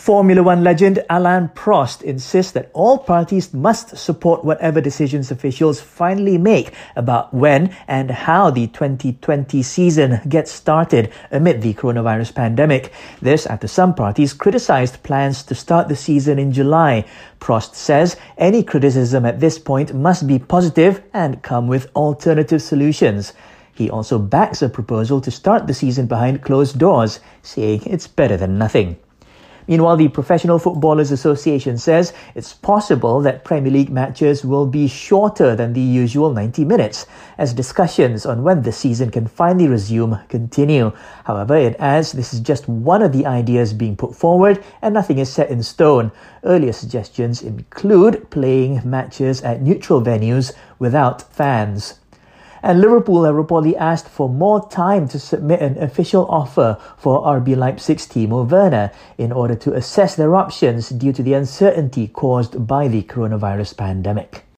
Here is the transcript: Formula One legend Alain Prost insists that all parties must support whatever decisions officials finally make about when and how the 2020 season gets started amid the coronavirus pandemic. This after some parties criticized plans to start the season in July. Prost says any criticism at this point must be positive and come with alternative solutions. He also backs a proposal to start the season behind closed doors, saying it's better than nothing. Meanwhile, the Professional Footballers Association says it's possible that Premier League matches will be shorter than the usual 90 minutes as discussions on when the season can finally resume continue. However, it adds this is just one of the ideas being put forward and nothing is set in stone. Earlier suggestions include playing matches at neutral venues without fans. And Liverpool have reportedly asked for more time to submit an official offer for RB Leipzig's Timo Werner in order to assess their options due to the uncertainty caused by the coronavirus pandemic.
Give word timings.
Formula 0.00 0.42
One 0.42 0.64
legend 0.64 1.04
Alain 1.10 1.50
Prost 1.54 2.00
insists 2.00 2.52
that 2.52 2.70
all 2.72 2.96
parties 2.96 3.52
must 3.52 3.98
support 3.98 4.46
whatever 4.46 4.80
decisions 4.80 5.30
officials 5.30 5.78
finally 5.78 6.38
make 6.38 6.72
about 6.96 7.34
when 7.34 7.76
and 7.86 8.10
how 8.10 8.48
the 8.48 8.66
2020 8.68 9.62
season 9.62 10.22
gets 10.26 10.52
started 10.52 11.12
amid 11.30 11.60
the 11.60 11.74
coronavirus 11.74 12.34
pandemic. 12.34 12.94
This 13.20 13.44
after 13.44 13.68
some 13.68 13.94
parties 13.94 14.32
criticized 14.32 15.02
plans 15.02 15.42
to 15.42 15.54
start 15.54 15.88
the 15.88 15.96
season 15.96 16.38
in 16.38 16.50
July. 16.50 17.04
Prost 17.38 17.74
says 17.74 18.16
any 18.38 18.62
criticism 18.62 19.26
at 19.26 19.40
this 19.40 19.58
point 19.58 19.92
must 19.92 20.26
be 20.26 20.38
positive 20.38 21.02
and 21.12 21.42
come 21.42 21.68
with 21.68 21.94
alternative 21.94 22.62
solutions. 22.62 23.34
He 23.74 23.90
also 23.90 24.18
backs 24.18 24.62
a 24.62 24.70
proposal 24.70 25.20
to 25.20 25.30
start 25.30 25.66
the 25.66 25.74
season 25.74 26.06
behind 26.06 26.40
closed 26.40 26.78
doors, 26.78 27.20
saying 27.42 27.82
it's 27.84 28.06
better 28.06 28.38
than 28.38 28.56
nothing. 28.56 28.96
Meanwhile, 29.70 29.98
the 29.98 30.08
Professional 30.08 30.58
Footballers 30.58 31.12
Association 31.12 31.78
says 31.78 32.12
it's 32.34 32.52
possible 32.52 33.20
that 33.20 33.44
Premier 33.44 33.70
League 33.70 33.88
matches 33.88 34.44
will 34.44 34.66
be 34.66 34.88
shorter 34.88 35.54
than 35.54 35.74
the 35.74 35.80
usual 35.80 36.32
90 36.32 36.64
minutes 36.64 37.06
as 37.38 37.54
discussions 37.54 38.26
on 38.26 38.42
when 38.42 38.62
the 38.62 38.72
season 38.72 39.12
can 39.12 39.28
finally 39.28 39.68
resume 39.68 40.18
continue. 40.28 40.90
However, 41.22 41.56
it 41.56 41.76
adds 41.78 42.10
this 42.10 42.34
is 42.34 42.40
just 42.40 42.68
one 42.68 43.00
of 43.00 43.12
the 43.12 43.26
ideas 43.26 43.72
being 43.72 43.94
put 43.94 44.16
forward 44.16 44.60
and 44.82 44.92
nothing 44.92 45.18
is 45.18 45.32
set 45.32 45.50
in 45.50 45.62
stone. 45.62 46.10
Earlier 46.42 46.72
suggestions 46.72 47.40
include 47.40 48.28
playing 48.30 48.80
matches 48.84 49.40
at 49.42 49.62
neutral 49.62 50.02
venues 50.02 50.52
without 50.80 51.32
fans. 51.32 52.00
And 52.62 52.80
Liverpool 52.80 53.24
have 53.24 53.34
reportedly 53.34 53.76
asked 53.76 54.08
for 54.08 54.28
more 54.28 54.68
time 54.68 55.08
to 55.08 55.18
submit 55.18 55.60
an 55.60 55.78
official 55.78 56.26
offer 56.28 56.78
for 56.96 57.22
RB 57.22 57.56
Leipzig's 57.56 58.06
Timo 58.06 58.48
Werner 58.48 58.92
in 59.16 59.32
order 59.32 59.54
to 59.56 59.74
assess 59.74 60.16
their 60.16 60.34
options 60.34 60.90
due 60.90 61.12
to 61.12 61.22
the 61.22 61.34
uncertainty 61.34 62.08
caused 62.08 62.66
by 62.66 62.88
the 62.88 63.02
coronavirus 63.02 63.76
pandemic. 63.76 64.44